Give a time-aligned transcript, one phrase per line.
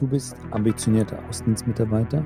[0.00, 2.24] Du bist ambitionierter Außendienstmitarbeiter,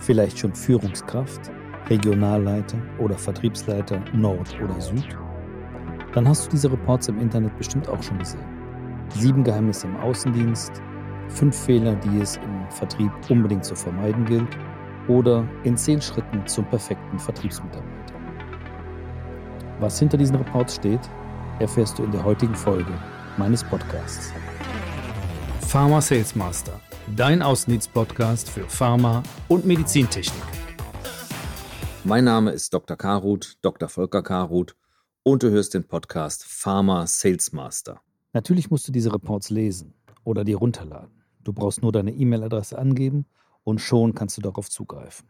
[0.00, 1.50] vielleicht schon Führungskraft,
[1.88, 5.16] Regionalleiter oder Vertriebsleiter Nord oder Süd.
[6.12, 8.44] Dann hast du diese Reports im Internet bestimmt auch schon gesehen.
[9.14, 10.82] Sieben Geheimnisse im Außendienst,
[11.28, 14.58] fünf Fehler, die es im Vertrieb unbedingt zu vermeiden gilt
[15.08, 18.14] oder in zehn Schritten zum perfekten Vertriebsmitarbeiter.
[19.80, 21.00] Was hinter diesen Reports steht,
[21.60, 22.92] erfährst du in der heutigen Folge
[23.38, 24.34] meines Podcasts.
[25.66, 26.80] Pharma Sales Master,
[27.14, 30.42] dein Außendienst-Podcast für Pharma und Medizintechnik.
[32.02, 32.96] Mein Name ist Dr.
[32.96, 33.88] Karuth, Dr.
[33.88, 34.76] Volker Karuth
[35.22, 38.00] und du hörst den Podcast Pharma Sales Master.
[38.32, 41.22] Natürlich musst du diese Reports lesen oder dir runterladen.
[41.44, 43.26] Du brauchst nur deine E-Mail-Adresse angeben
[43.62, 45.28] und schon kannst du darauf zugreifen.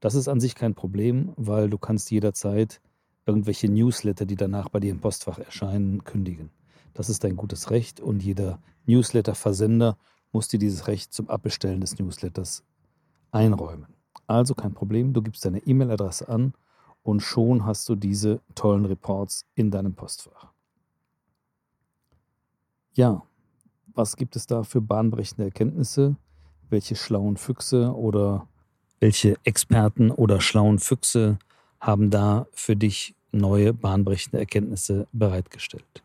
[0.00, 2.80] Das ist an sich kein Problem, weil du kannst jederzeit
[3.26, 6.50] irgendwelche Newsletter, die danach bei dir im Postfach erscheinen, kündigen.
[6.94, 9.96] Das ist dein gutes Recht und jeder Newsletter-Versender
[10.32, 12.62] muss dir dieses Recht zum Abbestellen des Newsletters
[13.30, 13.94] einräumen.
[14.26, 16.54] Also kein Problem, du gibst deine E-Mail-Adresse an
[17.02, 20.52] und schon hast du diese tollen Reports in deinem Postfach.
[22.92, 23.22] Ja,
[23.94, 26.16] was gibt es da für bahnbrechende Erkenntnisse?
[26.68, 28.46] Welche schlauen Füchse oder
[29.00, 31.38] welche Experten oder schlauen Füchse
[31.80, 36.02] haben da für dich neue bahnbrechende Erkenntnisse bereitgestellt.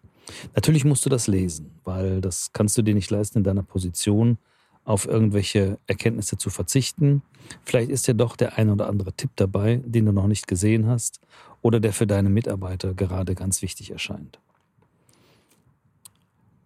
[0.56, 4.38] Natürlich musst du das lesen, weil das kannst du dir nicht leisten, in deiner Position
[4.84, 7.24] auf irgendwelche Erkenntnisse zu verzichten.
[7.64, 10.88] Vielleicht ist ja doch der ein oder andere Tipp dabei, den du noch nicht gesehen
[10.88, 11.20] hast
[11.62, 14.40] oder der für deine Mitarbeiter gerade ganz wichtig erscheint.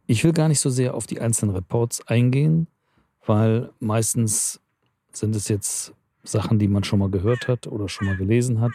[0.05, 2.67] Ich will gar nicht so sehr auf die einzelnen Reports eingehen,
[3.25, 4.59] weil meistens
[5.13, 8.71] sind es jetzt Sachen, die man schon mal gehört hat oder schon mal gelesen hat.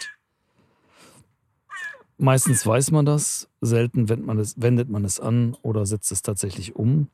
[2.16, 6.22] Meistens weiß man das, selten wendet man, es, wendet man es an oder setzt es
[6.22, 7.08] tatsächlich um.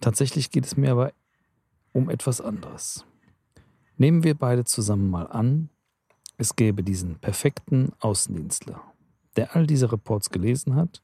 [0.00, 1.12] Tatsächlich geht es mir aber
[1.92, 3.04] um etwas anderes.
[3.98, 5.70] Nehmen wir beide zusammen mal an,
[6.38, 8.82] es gäbe diesen perfekten Außendienstler,
[9.36, 11.02] der all diese Reports gelesen hat,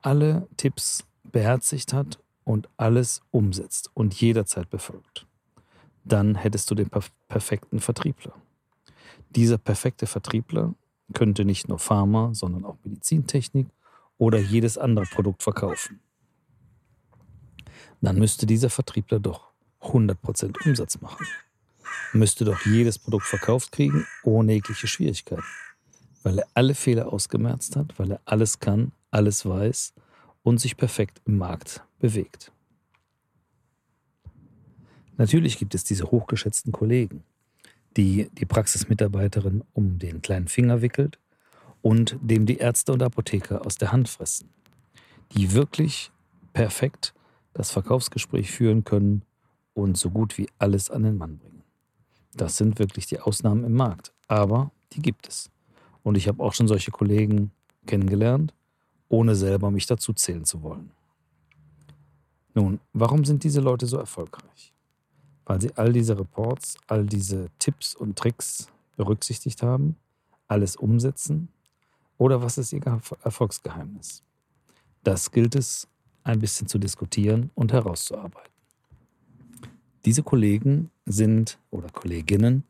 [0.00, 5.26] alle Tipps beherzigt hat und alles umsetzt und jederzeit befolgt.
[6.04, 6.90] Dann hättest du den
[7.28, 8.34] perfekten Vertriebler.
[9.30, 10.74] Dieser perfekte Vertriebler
[11.12, 13.68] könnte nicht nur Pharma, sondern auch Medizintechnik
[14.18, 16.00] oder jedes andere Produkt verkaufen.
[18.00, 21.26] Dann müsste dieser Vertriebler doch 100% Umsatz machen.
[22.12, 25.42] Müsste doch jedes Produkt verkauft kriegen, ohne jegliche Schwierigkeiten.
[26.22, 29.94] Weil er alle Fehler ausgemerzt hat, weil er alles kann, alles weiß
[30.42, 32.52] und sich perfekt im Markt bewegt.
[35.16, 37.22] Natürlich gibt es diese hochgeschätzten Kollegen,
[37.96, 41.18] die die Praxismitarbeiterin um den kleinen Finger wickelt
[41.82, 44.48] und dem die Ärzte und Apotheker aus der Hand fressen,
[45.32, 46.10] die wirklich
[46.52, 47.14] perfekt
[47.52, 49.22] das Verkaufsgespräch führen können
[49.74, 51.62] und so gut wie alles an den Mann bringen.
[52.34, 55.50] Das sind wirklich die Ausnahmen im Markt, aber die gibt es.
[56.02, 57.52] Und ich habe auch schon solche Kollegen
[57.86, 58.54] kennengelernt,
[59.08, 60.90] ohne selber mich dazu zählen zu wollen.
[62.54, 64.72] Nun, warum sind diese Leute so erfolgreich?
[65.46, 69.96] Weil sie all diese Reports, all diese Tipps und Tricks berücksichtigt haben,
[70.48, 71.48] alles umsetzen?
[72.18, 72.80] Oder was ist ihr
[73.22, 74.22] Erfolgsgeheimnis?
[75.02, 75.88] Das gilt es
[76.22, 78.52] ein bisschen zu diskutieren und herauszuarbeiten.
[80.04, 82.64] Diese Kollegen sind oder Kolleginnen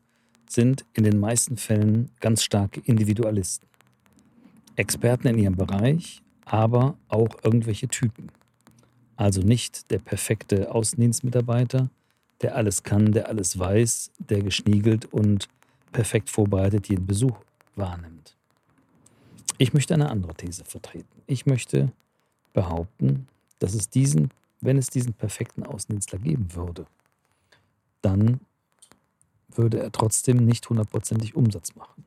[0.49, 3.67] sind in den meisten Fällen ganz starke Individualisten.
[4.75, 8.29] Experten in ihrem Bereich, aber auch irgendwelche Typen.
[9.15, 11.89] Also nicht der perfekte Außendienstmitarbeiter,
[12.41, 15.47] der alles kann, der alles weiß, der geschniegelt und
[15.91, 17.37] perfekt vorbereitet jeden Besuch
[17.75, 18.35] wahrnimmt.
[19.57, 21.21] Ich möchte eine andere These vertreten.
[21.27, 21.91] Ich möchte
[22.53, 23.27] behaupten,
[23.59, 26.85] dass es diesen, wenn es diesen perfekten Außendienstler geben würde,
[28.01, 28.41] dann
[29.49, 32.05] würde er trotzdem nicht hundertprozentig Umsatz machen,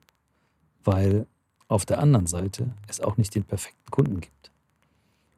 [0.85, 1.27] weil
[1.69, 4.51] auf der anderen Seite es auch nicht den perfekten Kunden gibt.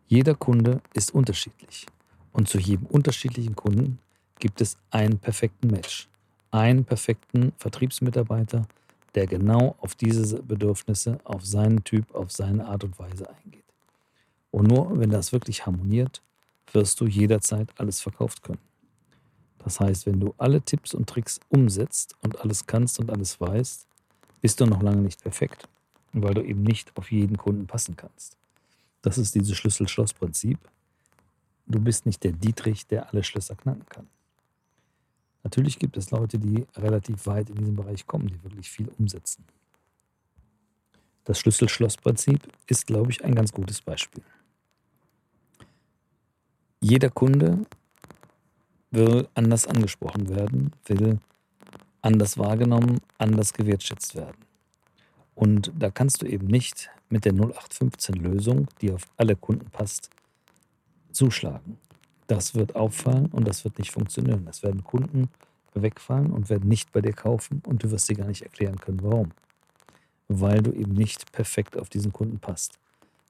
[0.07, 1.87] Jeder Kunde ist unterschiedlich
[2.33, 3.99] und zu jedem unterschiedlichen Kunden
[4.41, 6.09] gibt es einen perfekten Match,
[6.51, 8.67] einen perfekten Vertriebsmitarbeiter,
[9.15, 13.65] der genau auf diese Bedürfnisse, auf seinen Typ, auf seine Art und Weise eingeht.
[14.51, 16.23] Und nur wenn das wirklich harmoniert,
[16.73, 18.61] wirst du jederzeit alles verkauft können.
[19.59, 23.87] Das heißt, wenn du alle Tipps und Tricks umsetzt und alles kannst und alles weißt,
[24.41, 25.69] bist du noch lange nicht perfekt,
[26.13, 28.37] weil du eben nicht auf jeden Kunden passen kannst.
[29.03, 30.59] Das ist dieses Schlüssel-Schloss-Prinzip.
[31.67, 34.07] Du bist nicht der Dietrich, der alle Schlösser knacken kann.
[35.43, 39.45] Natürlich gibt es Leute, die relativ weit in diesem Bereich kommen, die wirklich viel umsetzen.
[41.25, 44.23] Das Schlüssel-Schloss-Prinzip ist, glaube ich, ein ganz gutes Beispiel.
[46.81, 47.67] Jeder Kunde
[48.91, 51.21] will anders angesprochen werden, will
[52.03, 54.45] anders wahrgenommen, anders gewertschätzt werden.
[55.35, 60.11] Und da kannst du eben nicht mit der 0815-Lösung, die auf alle Kunden passt,
[61.13, 61.79] zuschlagen.
[62.31, 64.47] Das wird auffallen und das wird nicht funktionieren.
[64.49, 65.31] Es werden Kunden
[65.75, 69.03] wegfallen und werden nicht bei dir kaufen und du wirst dir gar nicht erklären können,
[69.03, 69.33] warum.
[70.29, 72.79] Weil du eben nicht perfekt auf diesen Kunden passt.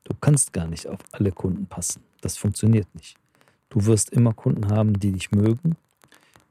[0.05, 2.03] Du kannst gar nicht auf alle Kunden passen.
[2.21, 3.17] Das funktioniert nicht.
[3.71, 5.77] Du wirst immer Kunden haben, die dich mögen,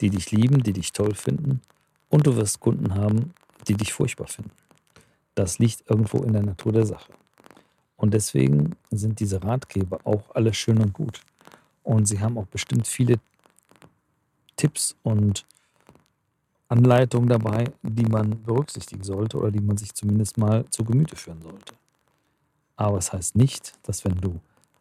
[0.02, 1.62] die dich lieben, die dich toll finden
[2.10, 3.36] und du wirst Kunden haben,
[3.68, 4.52] die dich furchtbar finden.
[5.36, 7.14] Das liegt irgendwo in der Natur der Sache.
[7.96, 11.22] Und deswegen sind diese Ratgeber auch alle schön und gut.
[11.90, 13.20] Und sie haben auch bestimmt viele
[14.56, 15.44] Tipps und
[16.68, 21.42] Anleitungen dabei, die man berücksichtigen sollte oder die man sich zumindest mal zu Gemüte führen
[21.42, 21.74] sollte.
[22.76, 24.40] Aber es das heißt nicht, dass wenn du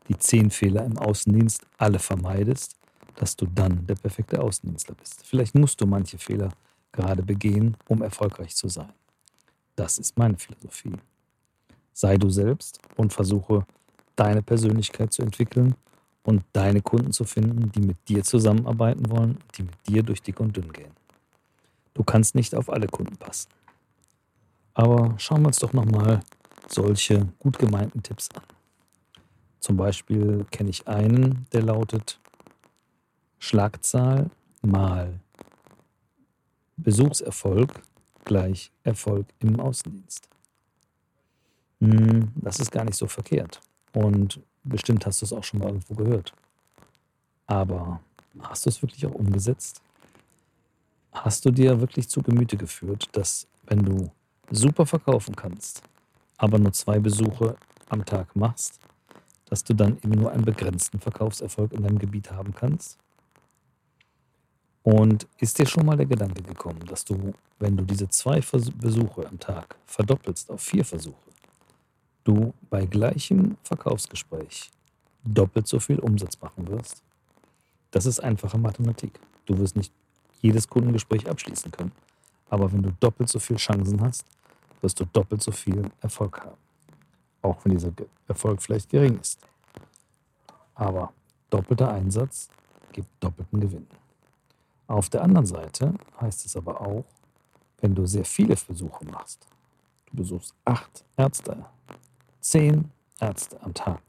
[0.09, 2.77] die zehn Fehler im Außendienst alle vermeidest,
[3.15, 5.25] dass du dann der perfekte Außendienstler bist.
[5.25, 6.51] Vielleicht musst du manche Fehler
[6.93, 8.93] gerade begehen, um erfolgreich zu sein.
[9.77, 10.93] Das ist meine Philosophie.
[11.95, 13.67] Sei du selbst und versuche
[14.15, 15.75] deine Persönlichkeit zu entwickeln
[16.23, 20.41] und deine Kunden zu finden, die mit dir zusammenarbeiten wollen, die mit dir durch dick
[20.41, 20.93] und dünn gehen.
[21.95, 23.49] Du kannst nicht auf alle Kunden passen.
[24.75, 26.21] Aber schauen wir uns doch nochmal
[26.69, 28.43] solche gut gemeinten Tipps an.
[29.61, 32.21] Zum Beispiel kenne ich einen, der lautet
[33.39, 34.31] Schlagzahl
[34.63, 35.19] mal
[36.77, 37.83] Besuchserfolg
[38.25, 40.29] gleich Erfolg im Außendienst.
[41.81, 43.61] Hm, das ist gar nicht so verkehrt.
[43.93, 46.33] Und bestimmt hast du es auch schon mal irgendwo gehört.
[47.47, 48.01] Aber
[48.41, 49.81] hast du es wirklich auch umgesetzt?
[51.13, 54.11] Hast du dir wirklich zu Gemüte geführt, dass wenn du
[54.51, 55.83] super verkaufen kannst,
[56.37, 57.57] aber nur zwei Besuche
[57.89, 58.79] am Tag machst,
[59.47, 62.99] dass du dann eben nur einen begrenzten Verkaufserfolg in deinem Gebiet haben kannst?
[64.83, 68.41] Und ist dir schon mal der Gedanke gekommen, dass du, wenn du diese zwei
[68.81, 71.17] Besuche am Tag verdoppelst auf vier Versuche,
[72.25, 74.71] du bei gleichem Verkaufsgespräch
[75.25, 77.03] doppelt so viel Umsatz machen wirst?
[77.91, 79.19] Das ist einfache Mathematik.
[79.47, 79.93] Du wirst nicht
[80.41, 81.93] jedes Kundengespräch abschließen können.
[82.51, 84.25] Aber wenn du doppelt so viele Chancen hast,
[84.81, 86.57] wirst du doppelt so viel Erfolg haben.
[87.43, 87.93] Auch wenn dieser
[88.27, 89.41] Erfolg vielleicht gering ist.
[90.75, 91.13] Aber
[91.51, 92.49] doppelter Einsatz
[92.93, 93.87] gibt doppelten Gewinn.
[94.87, 97.05] Auf der anderen Seite heißt es aber auch,
[97.81, 99.47] wenn du sehr viele Versuche machst,
[100.07, 101.65] du besuchst acht Ärzte,
[102.51, 102.91] zehn
[103.21, 104.01] Ärzte am Tag.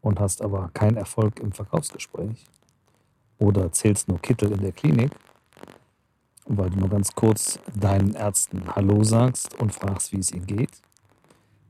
[0.00, 2.44] Und hast aber keinen Erfolg im Verkaufsgespräch.
[3.38, 5.12] Oder zählst nur Kittel in der Klinik,
[6.46, 10.82] weil du nur ganz kurz deinen Ärzten Hallo sagst und fragst, wie es ihnen geht,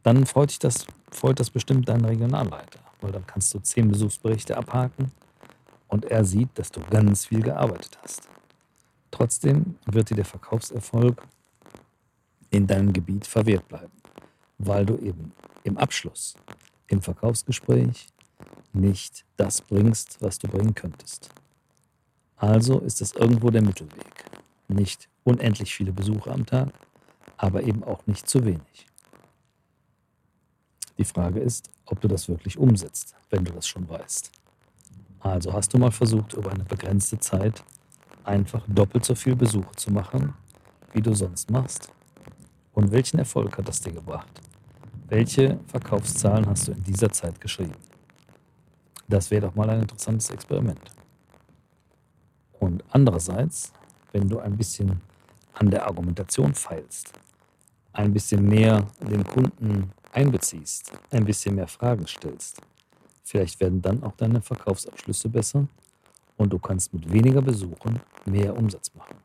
[0.03, 4.57] dann freut dich das, freut das bestimmt deinen Regionalleiter, weil dann kannst du zehn Besuchsberichte
[4.57, 5.13] abhaken
[5.89, 8.29] und er sieht, dass du ganz viel gearbeitet hast.
[9.11, 11.23] Trotzdem wird dir der Verkaufserfolg
[12.51, 13.93] in deinem Gebiet verwehrt bleiben,
[14.67, 15.33] weil du eben
[15.65, 16.35] im Abschluss,
[16.89, 18.07] im Verkaufsgespräch
[18.73, 21.29] nicht das bringst, was du bringen könntest.
[22.37, 24.25] Also ist es irgendwo der Mittelweg.
[24.69, 26.73] Nicht unendlich viele Besuche am Tag,
[27.37, 28.87] aber eben auch nicht zu wenig.
[30.99, 34.31] Die Frage ist, ob du das wirklich umsetzt, wenn du das schon weißt.
[35.21, 37.63] Also hast du mal versucht, über eine begrenzte Zeit
[38.25, 40.35] einfach doppelt so viel Besuche zu machen,
[40.93, 41.91] wie du sonst machst?
[42.73, 44.41] Und welchen Erfolg hat das dir gebracht?
[45.13, 47.75] Welche Verkaufszahlen hast du in dieser Zeit geschrieben?
[49.07, 50.81] Das wäre doch mal ein interessantes Experiment.
[52.59, 53.75] Und andererseits,
[54.13, 55.03] wenn du ein bisschen
[55.53, 57.13] an der Argumentation feilst,
[57.93, 62.63] ein bisschen mehr den Kunden einbeziehst, ein bisschen mehr Fragen stellst,
[63.25, 65.67] Vielleicht werden dann auch deine Verkaufsabschlüsse besser
[66.37, 69.17] und du kannst mit weniger Besuchen mehr Umsatz machen.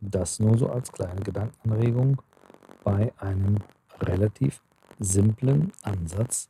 [0.00, 2.20] Das nur so als kleine Gedankenanregung
[2.82, 3.58] bei einem
[4.00, 4.62] relativ
[4.98, 6.48] simplen Ansatz,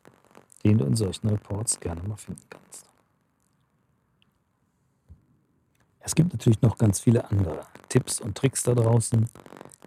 [0.64, 2.86] den du in solchen Reports gerne mal finden kannst.
[6.00, 9.28] Es gibt natürlich noch ganz viele andere Tipps und Tricks da draußen,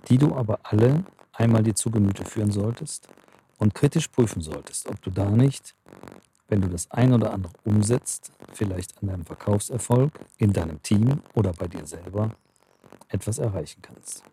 [0.07, 3.09] die du aber alle einmal dir zu Gemüte führen solltest
[3.57, 5.75] und kritisch prüfen solltest, ob du da nicht,
[6.47, 11.51] wenn du das ein oder andere umsetzt, vielleicht an deinem Verkaufserfolg, in deinem Team oder
[11.51, 12.31] bei dir selber
[13.09, 14.23] etwas erreichen kannst.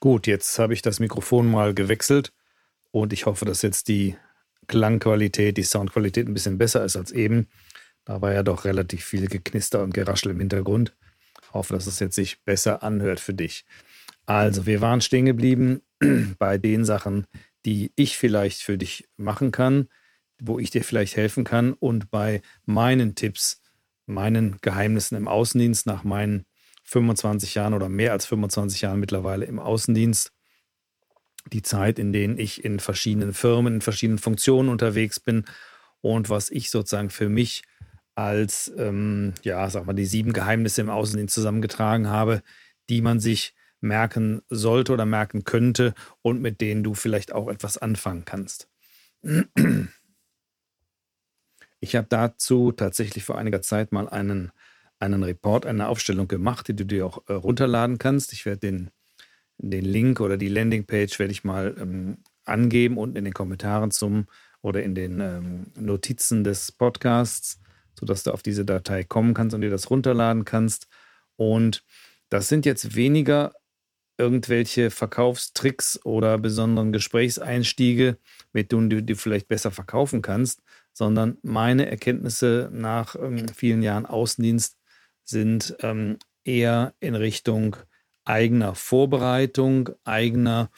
[0.00, 2.32] Gut, jetzt habe ich das Mikrofon mal gewechselt
[2.90, 4.16] und ich hoffe, dass jetzt die
[4.66, 7.48] Klangqualität, die Soundqualität ein bisschen besser ist als eben.
[8.04, 10.94] Da war ja doch relativ viel Geknister und Geraschel im Hintergrund.
[11.42, 13.64] Ich hoffe, dass es jetzt sich besser anhört für dich.
[14.26, 15.82] Also, wir waren stehen geblieben
[16.38, 17.26] bei den Sachen,
[17.64, 19.88] die ich vielleicht für dich machen kann,
[20.40, 23.62] wo ich dir vielleicht helfen kann und bei meinen Tipps,
[24.04, 26.44] meinen Geheimnissen im Außendienst nach meinen
[26.86, 30.32] 25 Jahren oder mehr als 25 Jahren mittlerweile im Außendienst,
[31.52, 35.44] die Zeit, in denen ich in verschiedenen Firmen, in verschiedenen Funktionen unterwegs bin
[36.00, 37.62] und was ich sozusagen für mich
[38.14, 42.42] als, ähm, ja, sag mal, die sieben Geheimnisse im Außendienst zusammengetragen habe,
[42.88, 47.78] die man sich merken sollte oder merken könnte und mit denen du vielleicht auch etwas
[47.78, 48.68] anfangen kannst.
[51.80, 54.50] Ich habe dazu tatsächlich vor einiger Zeit mal einen,
[54.98, 58.32] einen Report, eine Aufstellung gemacht, die du dir auch äh, runterladen kannst.
[58.32, 58.90] Ich werde den,
[59.58, 64.26] den Link oder die Landingpage werde ich mal ähm, angeben unten in den Kommentaren zum
[64.62, 67.60] oder in den ähm, Notizen des Podcasts,
[67.98, 70.88] sodass du auf diese Datei kommen kannst und dir das runterladen kannst.
[71.36, 71.84] Und
[72.30, 73.52] das sind jetzt weniger
[74.18, 78.18] irgendwelche Verkaufstricks oder besonderen Gesprächseinstiege,
[78.52, 80.62] mit denen du dir vielleicht besser verkaufen kannst,
[80.92, 84.78] sondern meine Erkenntnisse nach ähm, vielen Jahren Außendienst
[85.28, 87.76] sind ähm, eher in Richtung
[88.24, 90.70] eigener Vorbereitung, eigener,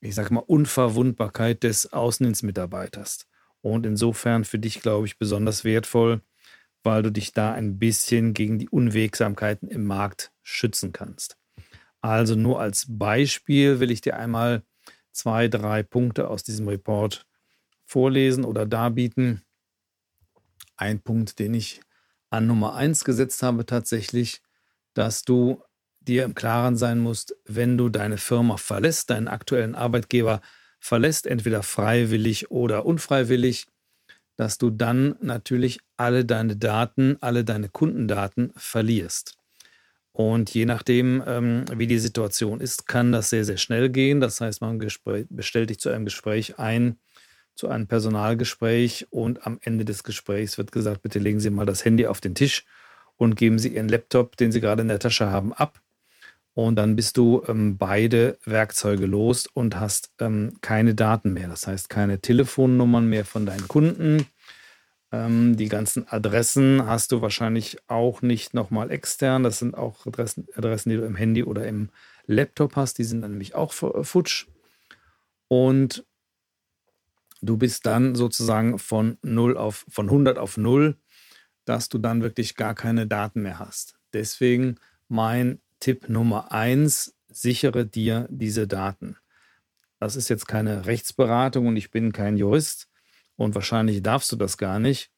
[0.00, 3.26] ich sage mal, Unverwundbarkeit des Außendienstmitarbeiters.
[3.60, 6.22] Und insofern für dich, glaube ich, besonders wertvoll,
[6.82, 11.36] weil du dich da ein bisschen gegen die Unwegsamkeiten im Markt schützen kannst.
[12.00, 14.62] Also nur als Beispiel will ich dir einmal
[15.10, 17.26] zwei, drei Punkte aus diesem Report
[17.84, 19.42] vorlesen oder darbieten.
[20.76, 21.80] Ein Punkt, den ich
[22.30, 24.42] an Nummer eins gesetzt habe, tatsächlich,
[24.94, 25.62] dass du
[26.00, 30.40] dir im Klaren sein musst, wenn du deine Firma verlässt, deinen aktuellen Arbeitgeber
[30.78, 33.66] verlässt, entweder freiwillig oder unfreiwillig,
[34.36, 39.36] dass du dann natürlich alle deine Daten, alle deine Kundendaten verlierst.
[40.12, 44.20] Und je nachdem, ähm, wie die Situation ist, kann das sehr, sehr schnell gehen.
[44.20, 44.78] Das heißt, man
[45.28, 46.98] bestellt dich zu einem Gespräch ein,
[47.56, 51.84] zu einem Personalgespräch und am Ende des Gesprächs wird gesagt, bitte legen Sie mal das
[51.84, 52.64] Handy auf den Tisch
[53.16, 55.80] und geben Sie Ihren Laptop, den Sie gerade in der Tasche haben, ab.
[56.54, 61.48] Und dann bist du ähm, beide Werkzeuge los und hast ähm, keine Daten mehr.
[61.48, 64.26] Das heißt, keine Telefonnummern mehr von deinen Kunden,
[65.12, 69.42] ähm, die ganzen Adressen hast du wahrscheinlich auch nicht nochmal extern.
[69.42, 71.90] Das sind auch Adressen, Adressen, die du im Handy oder im
[72.26, 72.98] Laptop hast.
[72.98, 74.46] Die sind dann nämlich auch futsch.
[75.48, 76.04] Und
[77.42, 80.96] du bist dann sozusagen von 0 auf, von 100 auf 0,
[81.64, 83.98] dass du dann wirklich gar keine Daten mehr hast.
[84.12, 84.76] Deswegen
[85.08, 89.16] mein Tipp Nummer 1, sichere dir diese Daten.
[89.98, 92.88] Das ist jetzt keine Rechtsberatung und ich bin kein Jurist
[93.36, 95.10] und wahrscheinlich darfst du das gar nicht.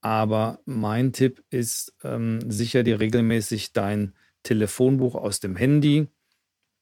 [0.00, 6.08] Aber mein Tipp ist, ähm, sicher dir regelmäßig dein Telefonbuch aus dem Handy.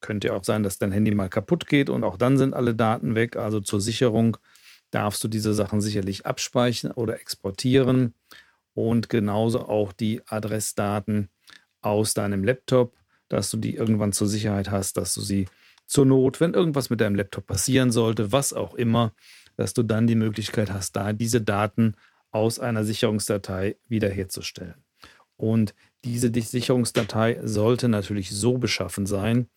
[0.00, 2.74] Könnte ja auch sein, dass dein Handy mal kaputt geht und auch dann sind alle
[2.74, 3.36] Daten weg.
[3.36, 4.38] Also zur Sicherung
[4.90, 8.14] darfst du diese Sachen sicherlich abspeichern oder exportieren.
[8.74, 11.28] Und genauso auch die Adressdaten
[11.80, 12.94] aus deinem Laptop,
[13.28, 15.46] dass du die irgendwann zur Sicherheit hast, dass du sie
[15.86, 19.12] zur Not, wenn irgendwas mit deinem Laptop passieren sollte, was auch immer,
[19.56, 21.94] dass du dann die Möglichkeit hast, da diese Daten
[22.30, 24.84] aus einer Sicherungsdatei wiederherzustellen.
[25.36, 29.48] Und diese Sicherungsdatei sollte natürlich so beschaffen sein,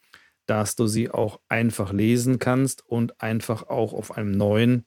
[0.46, 4.86] dass du sie auch einfach lesen kannst und einfach auch auf einem neuen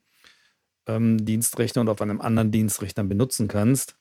[0.87, 3.97] ähm, Dienstrechner und auf einem anderen Dienstrechner benutzen kannst.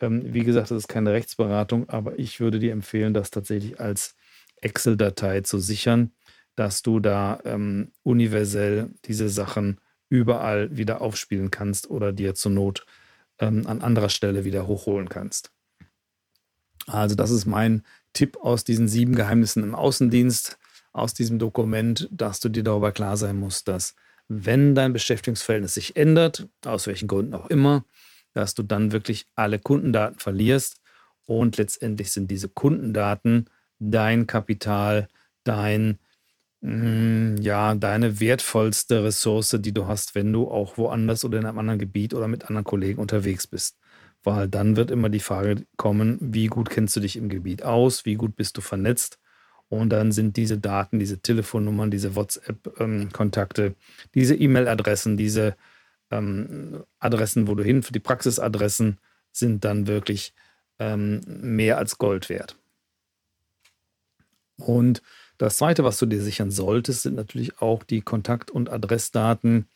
[0.00, 4.16] Ähm, wie gesagt, das ist keine Rechtsberatung, aber ich würde dir empfehlen, das tatsächlich als
[4.60, 6.12] Excel-Datei zu sichern,
[6.56, 12.84] dass du da ähm, universell diese Sachen überall wieder aufspielen kannst oder dir zur Not
[13.38, 15.52] ähm, an anderer Stelle wieder hochholen kannst.
[16.86, 20.58] Also das ist mein Tipp aus diesen sieben Geheimnissen im Außendienst,
[20.92, 23.94] aus diesem Dokument, dass du dir darüber klar sein musst, dass
[24.30, 27.84] wenn dein Beschäftigungsverhältnis sich ändert, aus welchen Gründen auch immer,
[28.32, 30.80] dass du dann wirklich alle Kundendaten verlierst
[31.26, 35.08] und letztendlich sind diese Kundendaten dein Kapital,
[35.44, 35.98] dein
[36.62, 41.58] Mm, ja, deine wertvollste Ressource, die du hast, wenn du auch woanders oder in einem
[41.58, 43.78] anderen Gebiet oder mit anderen Kollegen unterwegs bist.
[44.22, 48.04] Weil dann wird immer die Frage kommen, wie gut kennst du dich im Gebiet aus,
[48.04, 49.18] wie gut bist du vernetzt.
[49.70, 53.76] Und dann sind diese Daten, diese Telefonnummern, diese WhatsApp-Kontakte,
[54.14, 55.54] diese E-Mail-Adressen, diese
[56.10, 58.98] ähm, Adressen, wo du hin, für die Praxisadressen,
[59.30, 60.34] sind dann wirklich
[60.80, 62.56] ähm, mehr als Gold wert.
[64.56, 65.02] Und
[65.38, 69.68] das Zweite, was du dir sichern solltest, sind natürlich auch die Kontakt- und Adressdaten.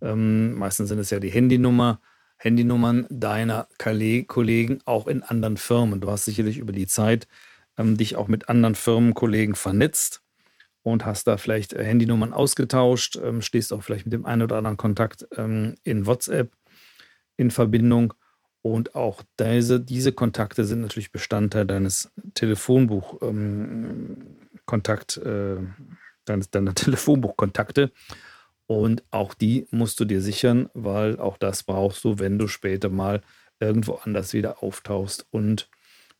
[0.00, 2.00] Ähm, meistens sind es ja die Handynummer,
[2.38, 6.00] Handynummern deiner Kollegen auch in anderen Firmen.
[6.00, 7.28] Du hast sicherlich über die Zeit
[7.78, 10.22] ähm, dich auch mit anderen Firmenkollegen vernetzt
[10.82, 14.56] und hast da vielleicht äh, Handynummern ausgetauscht, ähm, stehst auch vielleicht mit dem einen oder
[14.56, 16.52] anderen Kontakt ähm, in WhatsApp.
[17.36, 18.14] in Verbindung.
[18.62, 25.58] Und auch diese, diese Kontakte sind natürlich Bestandteil deines Telefonbuch-Kontakt, ähm, äh,
[26.24, 27.92] deines, deiner Telefonbuchkontakte.
[28.66, 32.88] Und auch die musst du dir sichern, weil auch das brauchst du, wenn du später
[32.88, 33.22] mal
[33.60, 35.68] irgendwo anders wieder auftauchst und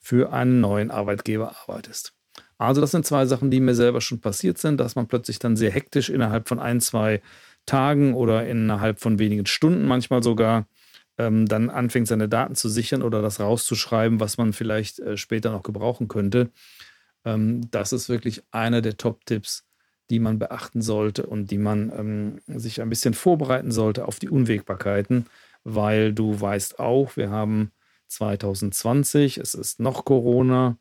[0.06, 2.12] für einen neuen Arbeitgeber arbeitest.
[2.58, 5.56] Also das sind zwei Sachen, die mir selber schon passiert sind, dass man plötzlich dann
[5.56, 7.22] sehr hektisch innerhalb von ein, zwei
[7.66, 10.68] Tagen oder innerhalb von wenigen Stunden manchmal sogar
[11.18, 15.50] ähm, dann anfängt, seine Daten zu sichern oder das rauszuschreiben, was man vielleicht äh, später
[15.50, 16.52] noch gebrauchen könnte.
[17.25, 19.64] Ähm, das ist wirklich einer der Top-Tipps,
[20.10, 24.28] die man beachten sollte und die man ähm, sich ein bisschen vorbereiten sollte auf die
[24.28, 25.26] Unwägbarkeiten,
[25.64, 27.72] weil du weißt auch, wir haben
[28.08, 30.78] 2020, es ist noch Corona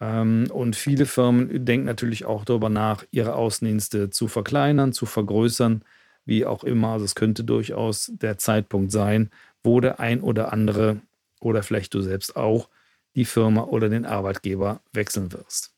[0.00, 5.84] ähm, und viele Firmen denken natürlich auch darüber nach, ihre Außendienste zu verkleinern, zu vergrößern,
[6.24, 6.88] wie auch immer.
[6.88, 9.30] Also es könnte durchaus der Zeitpunkt sein,
[9.62, 11.00] wo der ein oder andere
[11.40, 12.68] oder vielleicht du selbst auch
[13.14, 15.74] die Firma oder den Arbeitgeber wechseln wirst.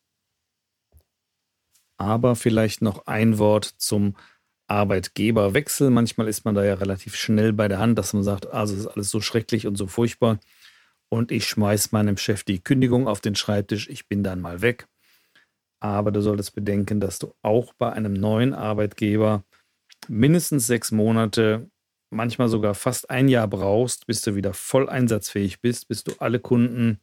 [1.96, 4.16] Aber vielleicht noch ein Wort zum
[4.66, 5.90] Arbeitgeberwechsel.
[5.90, 8.80] Manchmal ist man da ja relativ schnell bei der Hand, dass man sagt, also es
[8.80, 10.38] ist alles so schrecklich und so furchtbar
[11.12, 14.88] und ich schmeiße meinem Chef die Kündigung auf den Schreibtisch, ich bin dann mal weg.
[15.78, 19.44] Aber du solltest bedenken, dass du auch bei einem neuen Arbeitgeber
[20.08, 21.68] mindestens sechs Monate,
[22.08, 26.40] manchmal sogar fast ein Jahr brauchst, bis du wieder voll einsatzfähig bist, bis du alle
[26.40, 26.98] Kunden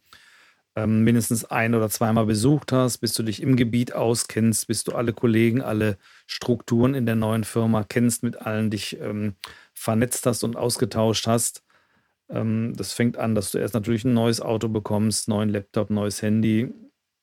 [0.75, 4.93] ähm, mindestens ein oder zweimal besucht hast, bis du dich im Gebiet auskennst, bis du
[4.93, 9.35] alle Kollegen, alle Strukturen in der neuen Firma kennst, mit allen dich ähm,
[9.75, 11.63] vernetzt hast und ausgetauscht hast.
[12.29, 16.21] Ähm, das fängt an, dass du erst natürlich ein neues Auto bekommst, neuen Laptop, neues
[16.21, 16.74] Handy,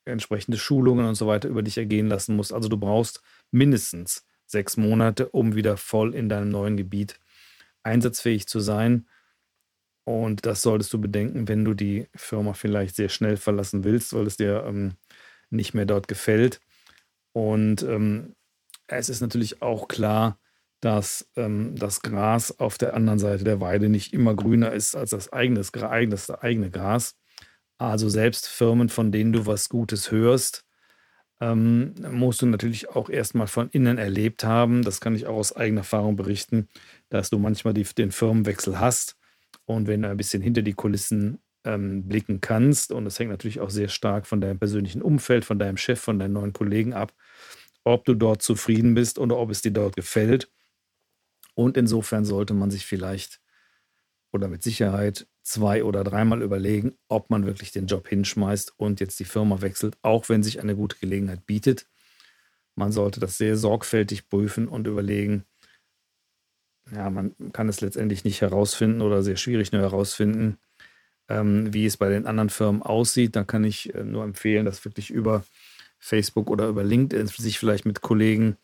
[0.05, 2.53] entsprechende Schulungen und so weiter über dich ergehen lassen musst.
[2.53, 7.19] Also du brauchst mindestens sechs Monate, um wieder voll in deinem neuen Gebiet
[7.83, 9.07] einsatzfähig zu sein.
[10.05, 14.27] Und das solltest du bedenken, wenn du die Firma vielleicht sehr schnell verlassen willst, weil
[14.27, 14.95] es dir ähm,
[15.51, 16.61] nicht mehr dort gefällt.
[17.33, 18.37] Und ähm,
[18.87, 20.39] es ist natürlich auch klar,
[20.87, 25.11] dass ähm, das Gras auf der anderen Seite der Weide nicht immer grüner ist als
[25.11, 27.17] das, eigenes, das eigene Gras.
[27.77, 30.65] Also selbst Firmen, von denen du was Gutes hörst,
[31.41, 34.85] ähm, musst du natürlich auch erstmal von innen erlebt haben.
[34.85, 36.69] Das kann ich auch aus eigener Erfahrung berichten,
[37.09, 39.17] dass du manchmal die, den Firmenwechsel hast
[39.65, 43.59] und wenn du ein bisschen hinter die Kulissen ähm, blicken kannst, und das hängt natürlich
[43.59, 47.13] auch sehr stark von deinem persönlichen Umfeld, von deinem Chef, von deinen neuen Kollegen ab,
[47.83, 50.49] ob du dort zufrieden bist oder ob es dir dort gefällt.
[51.57, 53.41] Und insofern sollte man sich vielleicht
[54.31, 59.19] oder mit Sicherheit zwei oder dreimal überlegen, ob man wirklich den Job hinschmeißt und jetzt
[59.19, 61.87] die Firma wechselt, auch wenn sich eine gute Gelegenheit bietet.
[62.75, 65.45] Man sollte das sehr sorgfältig prüfen und überlegen,
[66.93, 70.59] ja, man kann es letztendlich nicht herausfinden oder sehr schwierig nur herausfinden,
[71.29, 73.35] ähm, wie es bei den anderen Firmen aussieht.
[73.35, 75.43] Da kann ich äh, nur empfehlen, das wirklich über
[75.99, 78.59] Facebook oder über LinkedIn sich vielleicht mit Kollegen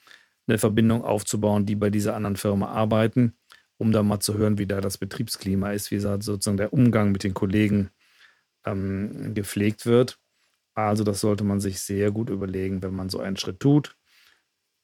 [0.47, 3.35] eine Verbindung aufzubauen, die bei dieser anderen Firma arbeiten,
[3.79, 7.25] um da mal zu hören, wie da das Betriebsklima ist, wie sozusagen der Umgang mit
[7.25, 7.91] den Kollegen
[8.67, 10.19] ähm, gepflegt wird.
[10.75, 13.97] Also das sollte man sich sehr gut überlegen, wenn man so einen Schritt tut.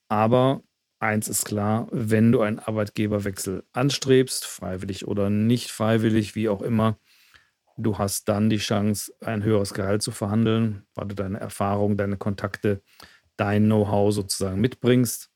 [0.07, 0.63] Aber
[0.99, 6.97] eins ist klar, wenn du einen Arbeitgeberwechsel anstrebst, freiwillig oder nicht freiwillig, wie auch immer,
[7.77, 12.17] du hast dann die Chance, ein höheres Gehalt zu verhandeln, weil du deine Erfahrung, deine
[12.17, 12.81] Kontakte,
[13.37, 15.31] dein Know-how sozusagen mitbringst.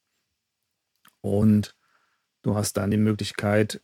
[1.24, 1.76] Und
[2.42, 3.82] du hast dann die Möglichkeit,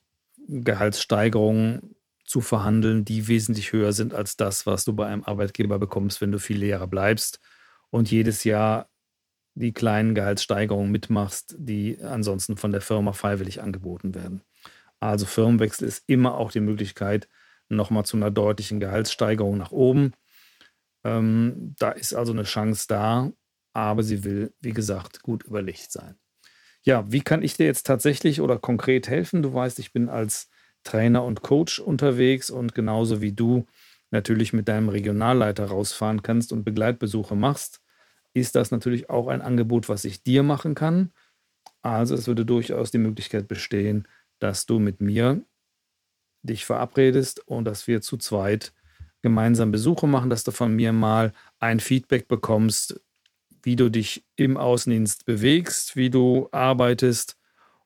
[0.48, 6.22] Gehaltssteigerungen zu verhandeln, die wesentlich höher sind als das, was du bei einem Arbeitgeber bekommst,
[6.22, 7.40] wenn du viele Jahre bleibst
[7.90, 8.90] und jedes Jahr
[9.56, 14.44] die kleinen Gehaltssteigerungen mitmachst, die ansonsten von der Firma freiwillig angeboten werden.
[15.00, 17.30] Also Firmenwechsel ist immer auch die Möglichkeit,
[17.70, 20.14] nochmal zu einer deutlichen Gehaltssteigerung nach oben.
[21.06, 23.32] Ähm, da ist also eine Chance da,
[23.74, 26.20] aber sie will, wie gesagt, gut überlegt sein.
[26.86, 29.42] Ja, wie kann ich dir jetzt tatsächlich oder konkret helfen?
[29.44, 30.50] Du weißt, ich bin als
[30.84, 33.66] Trainer und Coach unterwegs und genauso wie du
[34.12, 37.82] natürlich mit deinem Regionalleiter rausfahren kannst und Begleitbesuche machst,
[38.34, 41.12] ist das natürlich auch ein Angebot, was ich dir machen kann.
[41.82, 44.08] Also es würde durchaus die Möglichkeit bestehen,
[44.40, 45.44] dass du mit mir
[46.44, 48.74] dich verabredest und dass wir zu zweit
[49.22, 53.02] gemeinsam Besuche machen, dass du von mir mal ein Feedback bekommst,
[53.64, 57.38] wie du dich im Außendienst bewegst, wie du arbeitest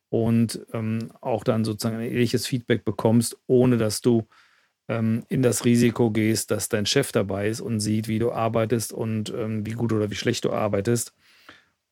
[0.10, 4.28] und ähm, auch dann sozusagen ein ähnliches Feedback bekommst, ohne dass du
[4.88, 8.94] ähm, in das Risiko gehst, dass dein Chef dabei ist und sieht, wie du arbeitest
[8.94, 11.14] und ähm, wie gut oder wie schlecht du arbeitest.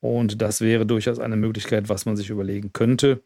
[0.02, 3.24] Und das wäre durchaus eine Möglichkeit, was man sich überlegen könnte.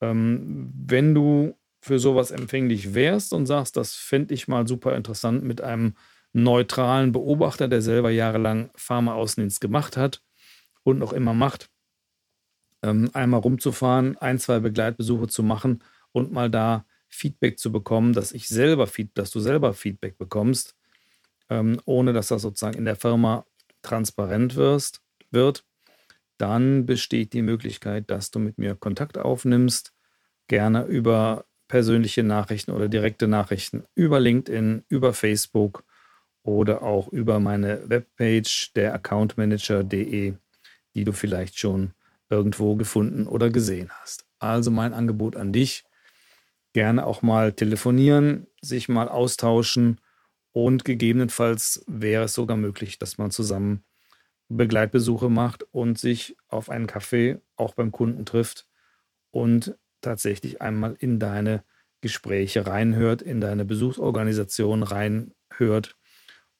[0.00, 5.44] Ähm, wenn du für sowas empfänglich wärst und sagst, das fände ich mal super interessant
[5.44, 5.94] mit einem
[6.34, 10.22] neutralen Beobachter, der selber jahrelang Pharma-Außendienst gemacht hat
[10.82, 11.70] und noch immer macht,
[12.82, 18.32] ähm, einmal rumzufahren, ein, zwei Begleitbesuche zu machen und mal da Feedback zu bekommen, dass
[18.32, 20.76] ich selber, dass du selber Feedback bekommst,
[21.48, 23.46] ähm, ohne dass das sozusagen in der Firma
[23.82, 25.64] transparent wirst, wird,
[26.36, 29.92] dann besteht die Möglichkeit, dass du mit mir Kontakt aufnimmst,
[30.48, 35.84] gerne über persönliche Nachrichten oder direkte Nachrichten über LinkedIn, über Facebook
[36.44, 40.34] oder auch über meine Webpage der accountmanager.de,
[40.94, 41.94] die du vielleicht schon
[42.30, 44.26] irgendwo gefunden oder gesehen hast.
[44.38, 45.84] Also mein Angebot an dich,
[46.74, 50.00] gerne auch mal telefonieren, sich mal austauschen
[50.52, 53.82] und gegebenenfalls wäre es sogar möglich, dass man zusammen
[54.48, 58.68] Begleitbesuche macht und sich auf einen Kaffee auch beim Kunden trifft
[59.30, 61.64] und tatsächlich einmal in deine
[62.02, 65.96] Gespräche reinhört, in deine Besuchsorganisation reinhört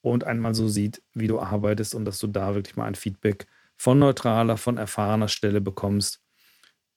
[0.05, 3.47] und einmal so sieht, wie du arbeitest und dass du da wirklich mal ein Feedback
[3.77, 6.21] von neutraler, von erfahrener Stelle bekommst,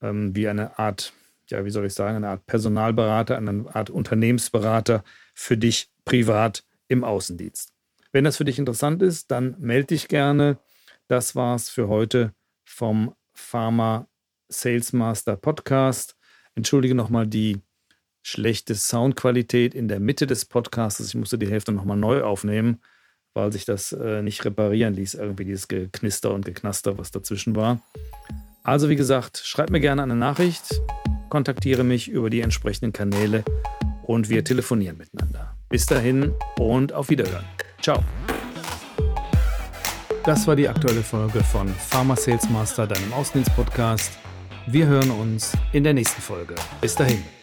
[0.02, 1.14] ähm, wie eine Art,
[1.48, 7.06] ja, wie soll ich sagen, eine Art Personalberater, eine Art Unternehmensberater für dich privat im
[7.06, 7.72] Außendienst.
[8.12, 10.60] Wenn das für dich interessant ist, dann melde dich gerne.
[11.08, 12.34] Das war's für heute
[12.66, 14.10] vom Pharma
[14.50, 16.18] Sales Master Podcast.
[16.56, 17.62] Entschuldige nochmal die
[18.22, 21.00] schlechte Soundqualität in der Mitte des Podcasts.
[21.00, 22.82] Ich musste die Hälfte nochmal neu aufnehmen,
[23.38, 27.80] weil sich das äh, nicht reparieren ließ, irgendwie dieses Geknister und Geknaster, was dazwischen war.
[28.64, 30.82] Also wie gesagt, schreib mir gerne eine Nachricht,
[31.30, 33.46] kontaktiere mich über die entsprechenden Kanäle
[34.04, 35.56] und wir telefonieren miteinander.
[35.70, 37.46] Bis dahin und auf Wiederhören.
[37.80, 38.04] Ciao.
[40.26, 44.18] Das war die aktuelle Folge von Pharma Sales Master, deinem Außendienst-Podcast.
[44.66, 46.56] Wir hören uns in der nächsten Folge.
[46.82, 47.37] Bis dahin.